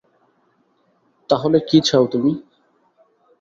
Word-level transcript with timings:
তাহলে 1.29 1.57
কী 1.69 1.77
চাও 1.81 2.05
তুমি? 2.07 2.31